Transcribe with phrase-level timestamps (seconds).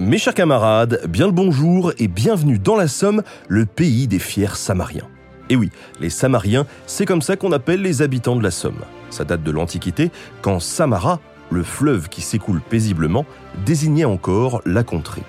[0.00, 4.54] Mes chers camarades, bien le bonjour et bienvenue dans la Somme, le pays des fiers
[4.54, 5.06] Samariens.
[5.50, 5.68] Et oui,
[6.00, 8.80] les Samariens, c'est comme ça qu'on appelle les habitants de la Somme.
[9.10, 13.26] Ça date de l'Antiquité, quand Samara, le fleuve qui s'écoule paisiblement,
[13.66, 15.22] désignait encore la contrée.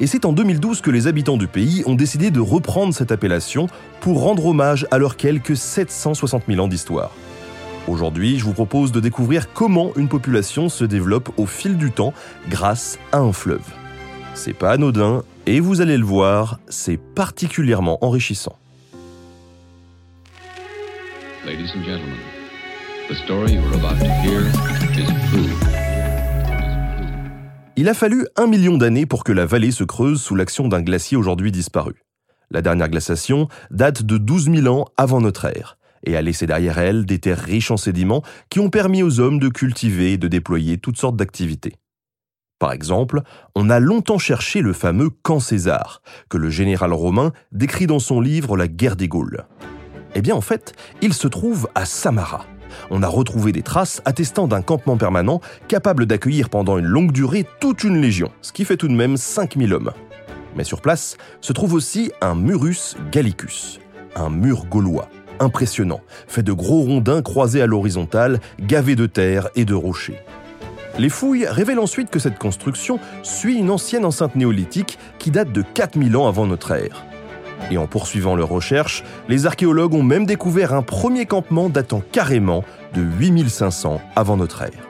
[0.00, 3.66] Et c'est en 2012 que les habitants du pays ont décidé de reprendre cette appellation
[4.00, 7.10] pour rendre hommage à leurs quelques 760 000 ans d'histoire.
[7.86, 12.14] Aujourd'hui, je vous propose de découvrir comment une population se développe au fil du temps
[12.48, 13.60] grâce à un fleuve.
[14.36, 18.56] C'est pas anodin et vous allez le voir, c'est particulièrement enrichissant.
[27.76, 30.82] Il a fallu un million d'années pour que la vallée se creuse sous l'action d'un
[30.82, 31.94] glacier aujourd'hui disparu.
[32.50, 36.78] La dernière glaciation date de 12 000 ans avant notre ère et a laissé derrière
[36.78, 40.28] elle des terres riches en sédiments qui ont permis aux hommes de cultiver et de
[40.28, 41.72] déployer toutes sortes d'activités.
[42.58, 43.20] Par exemple,
[43.54, 48.18] on a longtemps cherché le fameux camp César, que le général romain décrit dans son
[48.18, 49.44] livre La guerre des Gaules.
[50.14, 52.46] Eh bien en fait, il se trouve à Samara.
[52.90, 57.44] On a retrouvé des traces attestant d'un campement permanent capable d'accueillir pendant une longue durée
[57.60, 59.92] toute une légion, ce qui fait tout de même 5000 hommes.
[60.56, 63.80] Mais sur place se trouve aussi un Murus Gallicus,
[64.14, 65.10] un mur gaulois,
[65.40, 70.22] impressionnant, fait de gros rondins croisés à l'horizontale, gavés de terre et de rochers.
[70.98, 75.60] Les fouilles révèlent ensuite que cette construction suit une ancienne enceinte néolithique qui date de
[75.60, 77.04] 4000 ans avant notre ère.
[77.70, 82.64] Et en poursuivant leurs recherches, les archéologues ont même découvert un premier campement datant carrément
[82.94, 84.88] de 8500 avant notre ère.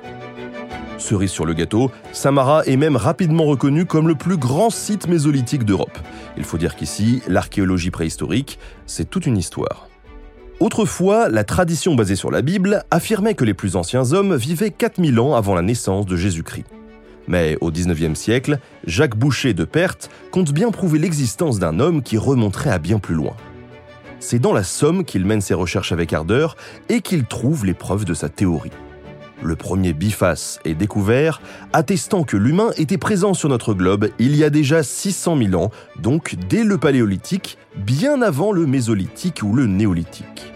[0.99, 5.65] Cerise sur le gâteau, Samara est même rapidement reconnu comme le plus grand site mésolithique
[5.65, 5.99] d'Europe.
[6.37, 9.89] Il faut dire qu'ici, l'archéologie préhistorique, c'est toute une histoire.
[10.59, 15.21] Autrefois, la tradition basée sur la Bible affirmait que les plus anciens hommes vivaient 4000
[15.21, 16.65] ans avant la naissance de Jésus-Christ.
[17.29, 22.17] Mais au XIXe siècle, Jacques Boucher de Perthes compte bien prouver l'existence d'un homme qui
[22.17, 23.37] remonterait à bien plus loin.
[24.19, 26.57] C'est dans la Somme qu'il mène ses recherches avec ardeur
[26.89, 28.73] et qu'il trouve les preuves de sa théorie.
[29.43, 31.43] Le premier biface est découvert,
[31.73, 35.71] attestant que l'humain était présent sur notre globe il y a déjà 600 000 ans,
[36.01, 40.53] donc dès le Paléolithique, bien avant le Mésolithique ou le Néolithique.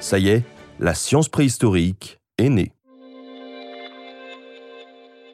[0.00, 0.44] Ça y est,
[0.78, 2.72] la science préhistorique est née.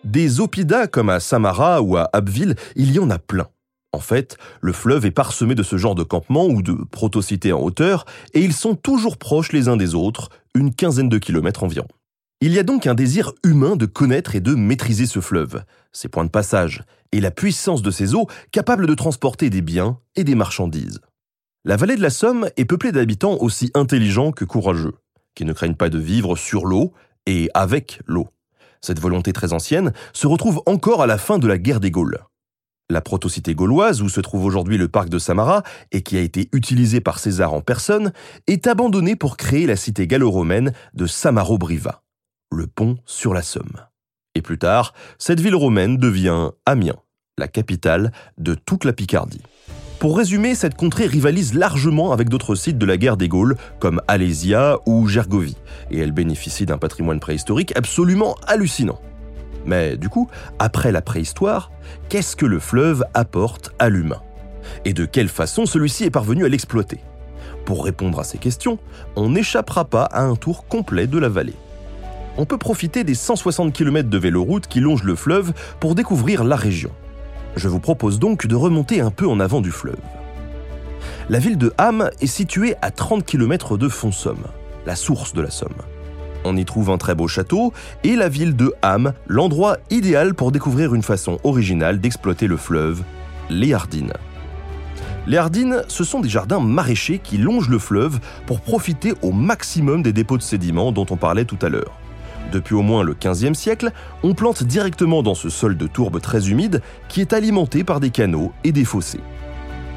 [0.04, 3.48] Des oppida comme à Samara ou à Abbeville, il y en a plein.
[3.92, 7.60] En fait, le fleuve est parsemé de ce genre de campements ou de protocités en
[7.60, 11.88] hauteur, et ils sont toujours proches les uns des autres, une quinzaine de kilomètres environ.
[12.40, 16.08] Il y a donc un désir humain de connaître et de maîtriser ce fleuve, ses
[16.08, 20.22] points de passage, et la puissance de ses eaux capables de transporter des biens et
[20.22, 21.00] des marchandises.
[21.64, 24.94] La vallée de la Somme est peuplée d'habitants aussi intelligents que courageux,
[25.34, 26.92] qui ne craignent pas de vivre sur l'eau
[27.26, 28.28] et avec l'eau.
[28.80, 32.20] Cette volonté très ancienne se retrouve encore à la fin de la guerre des Gaules.
[32.88, 36.48] La protocité gauloise, où se trouve aujourd'hui le parc de Samara, et qui a été
[36.52, 38.12] utilisée par César en personne,
[38.46, 42.04] est abandonnée pour créer la cité gallo-romaine de Samaro-Briva
[42.50, 43.76] le pont sur la Somme.
[44.34, 46.98] Et plus tard, cette ville romaine devient Amiens,
[47.38, 49.42] la capitale de toute la Picardie.
[49.98, 54.00] Pour résumer, cette contrée rivalise largement avec d'autres sites de la guerre des Gaules, comme
[54.06, 55.56] Alésia ou Gergovie,
[55.90, 59.00] et elle bénéficie d'un patrimoine préhistorique absolument hallucinant.
[59.66, 60.28] Mais du coup,
[60.60, 61.72] après la préhistoire,
[62.08, 64.22] qu'est-ce que le fleuve apporte à l'humain?
[64.84, 67.00] Et de quelle façon celui-ci est parvenu à l'exploiter?
[67.64, 68.78] Pour répondre à ces questions,
[69.16, 71.56] on n'échappera pas à un tour complet de la vallée
[72.38, 76.56] on peut profiter des 160 km de véloroute qui longent le fleuve pour découvrir la
[76.56, 76.90] région.
[77.56, 79.98] Je vous propose donc de remonter un peu en avant du fleuve.
[81.28, 84.46] La ville de Ham est située à 30 km de Font-Somme,
[84.86, 85.82] la source de la Somme.
[86.44, 87.72] On y trouve un très beau château
[88.04, 93.02] et la ville de Ham, l'endroit idéal pour découvrir une façon originale d'exploiter le fleuve,
[93.50, 94.12] les Hardines.
[95.26, 100.02] Les Hardines, ce sont des jardins maraîchers qui longent le fleuve pour profiter au maximum
[100.02, 101.98] des dépôts de sédiments dont on parlait tout à l'heure.
[102.52, 103.92] Depuis au moins le XVe siècle,
[104.22, 108.10] on plante directement dans ce sol de tourbe très humide qui est alimenté par des
[108.10, 109.20] canaux et des fossés.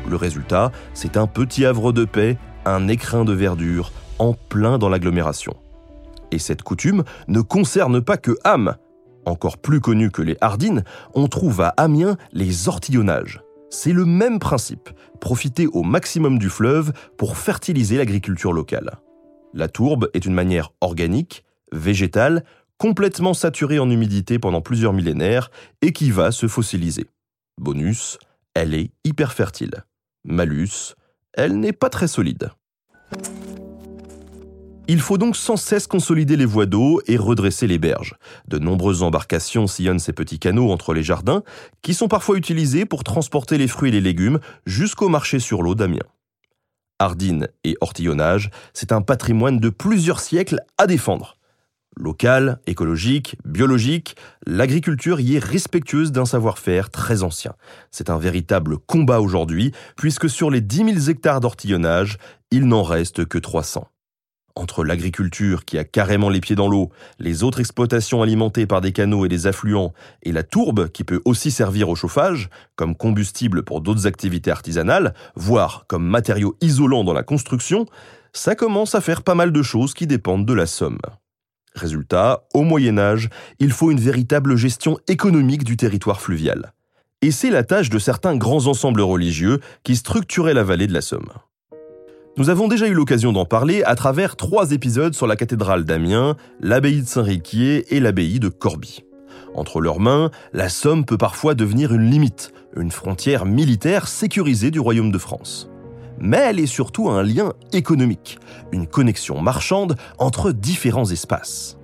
[0.09, 4.89] Le résultat, c'est un petit havre de paix, un écrin de verdure, en plein dans
[4.89, 5.56] l'agglomération.
[6.31, 8.75] Et cette coutume ne concerne pas que Ham.
[9.25, 10.83] Encore plus connu que les Hardines,
[11.13, 13.42] on trouve à Amiens les ortillonnages.
[13.69, 14.89] C'est le même principe,
[15.19, 18.98] profiter au maximum du fleuve pour fertiliser l'agriculture locale.
[19.53, 22.44] La tourbe est une manière organique, végétale,
[22.77, 25.51] complètement saturée en humidité pendant plusieurs millénaires
[25.81, 27.06] et qui va se fossiliser.
[27.59, 28.18] Bonus,
[28.53, 29.83] elle est hyper fertile.
[30.23, 30.95] Malus,
[31.33, 32.50] elle n'est pas très solide.
[34.88, 38.15] Il faut donc sans cesse consolider les voies d'eau et redresser les berges.
[38.47, 41.44] De nombreuses embarcations sillonnent ces petits canaux entre les jardins,
[41.81, 45.75] qui sont parfois utilisés pour transporter les fruits et les légumes jusqu'au marché sur l'eau
[45.75, 46.00] d'Amiens.
[47.00, 51.38] Hardine et ortillonnage, c'est un patrimoine de plusieurs siècles à défendre.
[52.01, 54.15] Local, écologique, biologique,
[54.48, 57.53] l'agriculture y est respectueuse d'un savoir-faire très ancien.
[57.92, 62.18] C'est un véritable combat aujourd'hui, puisque sur les 10 000 hectares d'ortillonnage,
[62.50, 63.88] il n'en reste que 300.
[64.56, 66.89] Entre l'agriculture qui a carrément les pieds dans l'eau,
[67.19, 69.94] les autres exploitations alimentées par des canaux et des affluents,
[70.24, 75.13] et la tourbe qui peut aussi servir au chauffage, comme combustible pour d'autres activités artisanales,
[75.36, 77.86] voire comme matériau isolant dans la construction,
[78.33, 80.98] ça commence à faire pas mal de choses qui dépendent de la somme.
[81.73, 83.29] Résultat, au Moyen Âge,
[83.59, 86.73] il faut une véritable gestion économique du territoire fluvial.
[87.21, 91.01] Et c'est la tâche de certains grands ensembles religieux qui structuraient la vallée de la
[91.01, 91.29] Somme.
[92.38, 96.35] Nous avons déjà eu l'occasion d'en parler à travers trois épisodes sur la cathédrale d'Amiens,
[96.59, 99.03] l'abbaye de Saint-Riquier et l'abbaye de Corbie.
[99.53, 104.79] Entre leurs mains, la Somme peut parfois devenir une limite, une frontière militaire sécurisée du
[104.79, 105.70] royaume de France
[106.21, 108.39] mais elle est surtout un lien économique,
[108.71, 111.77] une connexion marchande entre différents espaces.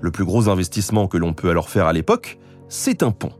[0.00, 2.38] Le plus gros investissement que l'on peut alors faire à l'époque,
[2.68, 3.32] c'est un pont.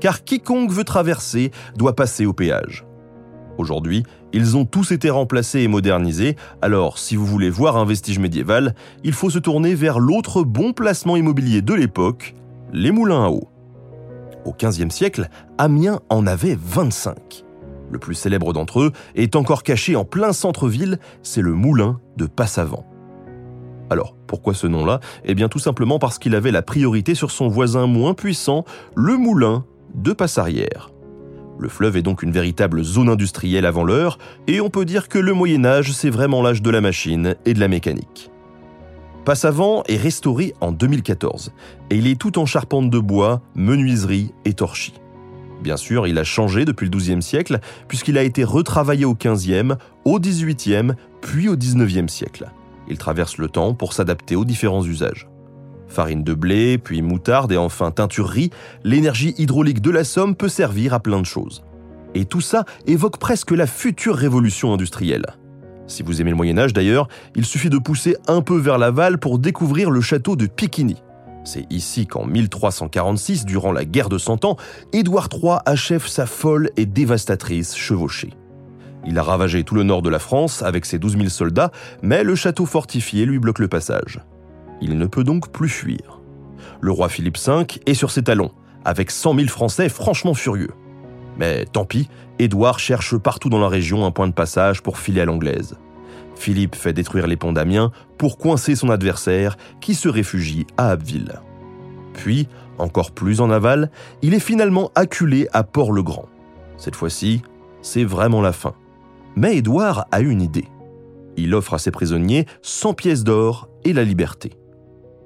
[0.00, 2.86] Car quiconque veut traverser doit passer au péage.
[3.58, 4.02] Aujourd'hui,
[4.32, 8.74] ils ont tous été remplacés et modernisés, alors si vous voulez voir un vestige médiéval,
[9.04, 12.34] il faut se tourner vers l'autre bon placement immobilier de l'époque,
[12.72, 13.48] les moulins à eau.
[14.44, 17.45] Au XVe siècle, Amiens en avait 25.
[17.90, 22.26] Le plus célèbre d'entre eux est encore caché en plein centre-ville, c'est le moulin de
[22.26, 22.84] Passavant.
[23.90, 25.00] Alors, pourquoi ce nom-là?
[25.24, 28.64] Eh bien tout simplement parce qu'il avait la priorité sur son voisin moins puissant,
[28.96, 30.90] le moulin de Passarière.
[31.58, 35.18] Le fleuve est donc une véritable zone industrielle avant l'heure, et on peut dire que
[35.18, 38.30] le Moyen Âge, c'est vraiment l'âge de la machine et de la mécanique.
[39.24, 41.52] Passavant est restauré en 2014,
[41.90, 44.94] et il est tout en charpente de bois, menuiserie et torchis.
[45.62, 49.76] Bien sûr, il a changé depuis le XIIe siècle, puisqu'il a été retravaillé au XVe,
[50.04, 52.50] au XVIIIe, puis au XIXe siècle.
[52.88, 55.28] Il traverse le temps pour s'adapter aux différents usages.
[55.88, 58.50] Farine de blé, puis moutarde et enfin teinturerie,
[58.84, 61.64] l'énergie hydraulique de la Somme peut servir à plein de choses.
[62.14, 65.26] Et tout ça évoque presque la future révolution industrielle.
[65.86, 69.18] Si vous aimez le Moyen Âge d'ailleurs, il suffit de pousser un peu vers l'aval
[69.18, 70.96] pour découvrir le château de Piquigny.
[71.46, 74.56] C'est ici qu'en 1346, durant la guerre de Cent Ans,
[74.92, 78.32] Édouard III achève sa folle et dévastatrice chevauchée.
[79.06, 81.70] Il a ravagé tout le nord de la France avec ses 12 000 soldats,
[82.02, 84.20] mais le château fortifié lui bloque le passage.
[84.80, 86.20] Il ne peut donc plus fuir.
[86.80, 88.50] Le roi Philippe V est sur ses talons,
[88.84, 90.72] avec 100 000 Français franchement furieux.
[91.38, 92.08] Mais tant pis,
[92.40, 95.76] Édouard cherche partout dans la région un point de passage pour filer à l'anglaise.
[96.34, 101.40] Philippe fait détruire les ponts d'Amiens pour coincer son adversaire qui se réfugie à Abbeville.
[102.14, 102.48] Puis,
[102.78, 103.90] encore plus en aval,
[104.22, 106.26] il est finalement acculé à Port-le-Grand.
[106.76, 107.42] Cette fois-ci,
[107.82, 108.74] c'est vraiment la fin.
[109.34, 110.68] Mais Édouard a une idée.
[111.36, 114.52] Il offre à ses prisonniers 100 pièces d'or et la liberté.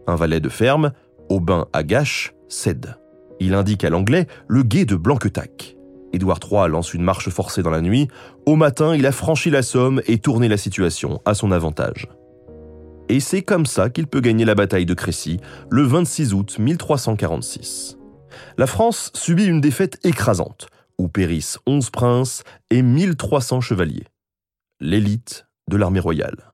[0.06, 0.92] Un valet de ferme,
[1.28, 2.96] Aubin Agache, cède.
[3.38, 5.76] Il indique à l'anglais le guet de Blanquetac.
[6.12, 8.08] Édouard III lance une marche forcée dans la nuit.
[8.46, 12.08] Au matin, il a franchi la Somme et tourné la situation à son avantage.
[13.08, 15.40] Et c'est comme ça qu'il peut gagner la bataille de Crécy
[15.70, 17.98] le 26 août 1346.
[18.56, 24.06] La France subit une défaite écrasante, où périssent 11 princes et 1300 chevaliers.
[24.80, 26.52] L'élite de l'armée royale.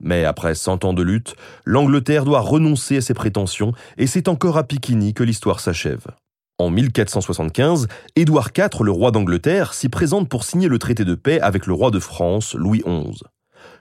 [0.00, 1.34] Mais après 100 ans de lutte,
[1.64, 6.06] l'Angleterre doit renoncer à ses prétentions et c'est encore à Piquigny que l'histoire s'achève.
[6.60, 7.86] En 1475,
[8.16, 11.72] Édouard IV, le roi d'Angleterre, s'y présente pour signer le traité de paix avec le
[11.72, 13.22] roi de France, Louis XI.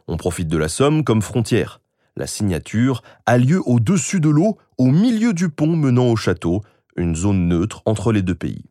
[0.07, 1.81] On profite de la Somme comme frontière.
[2.15, 6.61] La signature a lieu au-dessus de l'eau, au milieu du pont menant au château,
[6.95, 8.65] une zone neutre entre les deux pays.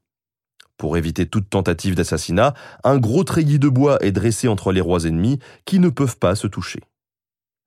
[0.76, 5.02] Pour éviter toute tentative d'assassinat, un gros treillis de bois est dressé entre les rois
[5.02, 6.80] ennemis qui ne peuvent pas se toucher.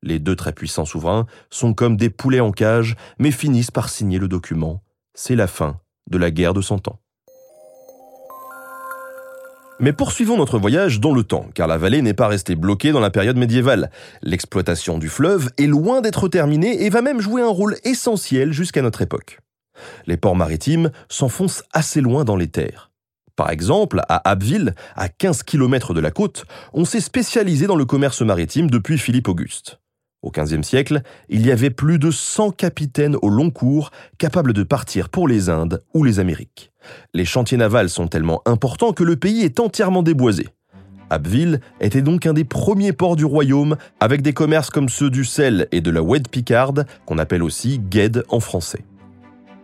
[0.03, 4.19] Les deux très puissants souverains sont comme des poulets en cage, mais finissent par signer
[4.19, 4.81] le document.
[5.13, 7.00] C'est la fin de la guerre de Cent Ans.
[9.82, 13.00] Mais poursuivons notre voyage dans le temps, car la vallée n'est pas restée bloquée dans
[13.00, 13.92] la période médiévale.
[14.22, 18.82] L'exploitation du fleuve est loin d'être terminée et va même jouer un rôle essentiel jusqu'à
[18.82, 19.39] notre époque.
[20.06, 22.92] Les ports maritimes s'enfoncent assez loin dans les terres.
[23.38, 27.86] Par exemple, à Abbeville, à 15 km de la côte, on s'est spécialisé dans le
[27.86, 29.79] commerce maritime depuis Philippe Auguste.
[30.22, 34.64] Au XVe siècle, il y avait plus de 100 capitaines au long cours capables de
[34.64, 36.72] partir pour les Indes ou les Amériques.
[37.14, 40.48] Les chantiers navals sont tellement importants que le pays est entièrement déboisé.
[41.10, 45.24] Abbeville était donc un des premiers ports du royaume, avec des commerces comme ceux du
[45.24, 48.84] sel et de la oued picarde, qu'on appelle aussi gued en français.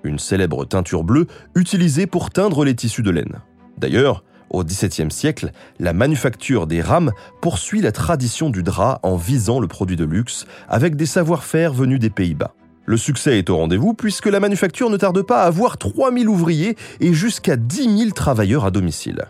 [0.04, 3.42] Une célèbre teinture bleue utilisée pour teindre les tissus de laine.
[3.78, 7.12] D'ailleurs, au XVIIe siècle, la manufacture des rames
[7.42, 12.00] poursuit la tradition du drap en visant le produit de luxe, avec des savoir-faire venus
[12.00, 12.54] des Pays-Bas.
[12.86, 16.76] Le succès est au rendez-vous puisque la manufacture ne tarde pas à avoir 3000 ouvriers
[17.00, 19.26] et jusqu'à 10 000 travailleurs à domicile.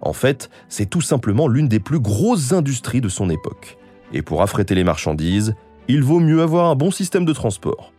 [0.00, 3.78] En fait, c'est tout simplement l'une des plus grosses industries de son époque.
[4.12, 5.54] Et pour affréter les marchandises,
[5.88, 7.92] il vaut mieux avoir un bon système de transport.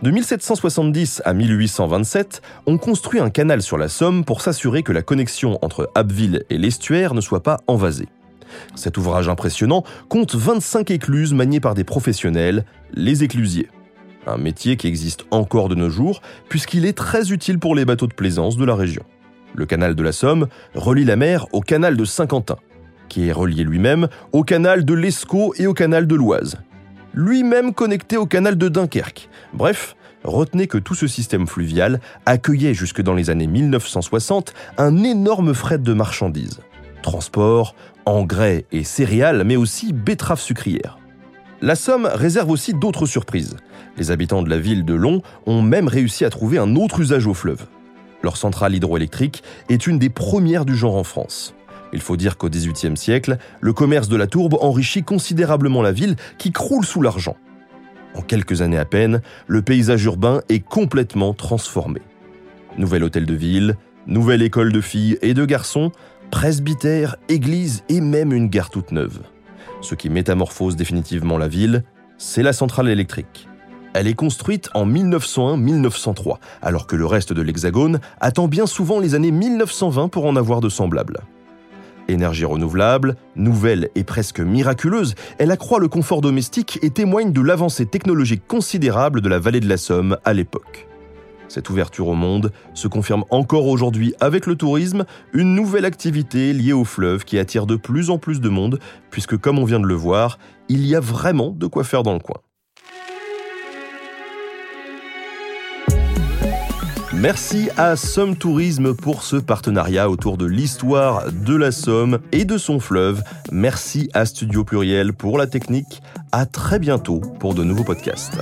[0.00, 5.02] De 1770 à 1827, on construit un canal sur la Somme pour s'assurer que la
[5.02, 8.06] connexion entre Abbeville et l'estuaire ne soit pas envasée.
[8.76, 12.64] Cet ouvrage impressionnant compte 25 écluses maniées par des professionnels,
[12.94, 13.70] les éclusiers.
[14.28, 18.06] Un métier qui existe encore de nos jours puisqu'il est très utile pour les bateaux
[18.06, 19.02] de plaisance de la région.
[19.56, 22.58] Le canal de la Somme relie la mer au canal de Saint-Quentin,
[23.08, 26.56] qui est relié lui-même au canal de l'Escaut et au canal de l'Oise,
[27.14, 29.28] lui-même connecté au canal de Dunkerque.
[29.52, 35.54] Bref, retenez que tout ce système fluvial accueillait jusque dans les années 1960 un énorme
[35.54, 36.60] fret de marchandises.
[37.02, 37.74] Transport,
[38.06, 40.98] engrais et céréales, mais aussi betteraves sucrières.
[41.60, 43.56] La Somme réserve aussi d'autres surprises.
[43.96, 47.26] Les habitants de la ville de Long ont même réussi à trouver un autre usage
[47.26, 47.66] au fleuve.
[48.22, 51.54] Leur centrale hydroélectrique est une des premières du genre en France.
[51.92, 56.16] Il faut dire qu'au XVIIIe siècle, le commerce de la tourbe enrichit considérablement la ville
[56.38, 57.36] qui croule sous l'argent.
[58.14, 62.00] En quelques années à peine, le paysage urbain est complètement transformé.
[62.76, 63.76] Nouvel hôtel de ville,
[64.06, 65.92] nouvelle école de filles et de garçons,
[66.30, 69.20] presbytère, église et même une gare toute neuve.
[69.80, 71.84] Ce qui métamorphose définitivement la ville,
[72.18, 73.48] c'est la centrale électrique.
[73.94, 79.14] Elle est construite en 1901-1903, alors que le reste de l'Hexagone attend bien souvent les
[79.14, 81.20] années 1920 pour en avoir de semblables.
[82.08, 87.84] Énergie renouvelable, nouvelle et presque miraculeuse, elle accroît le confort domestique et témoigne de l'avancée
[87.84, 90.88] technologique considérable de la vallée de la Somme à l'époque.
[91.48, 96.72] Cette ouverture au monde se confirme encore aujourd'hui avec le tourisme, une nouvelle activité liée
[96.72, 98.78] au fleuve qui attire de plus en plus de monde,
[99.10, 100.38] puisque comme on vient de le voir,
[100.68, 102.40] il y a vraiment de quoi faire dans le coin.
[107.20, 112.56] Merci à Somme Tourisme pour ce partenariat autour de l'histoire de la Somme et de
[112.58, 113.24] son fleuve.
[113.50, 116.00] Merci à Studio Pluriel pour la technique.
[116.30, 118.38] À très bientôt pour de nouveaux podcasts.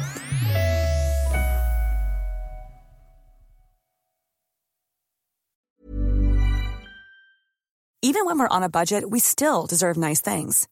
[8.03, 10.69] Even when we're on a budget, we still deserve nice things.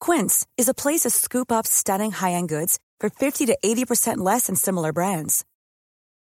[0.00, 4.48] Quince is a place to scoop up stunning high-end goods for 50 to 80% less
[4.48, 5.44] than similar brands.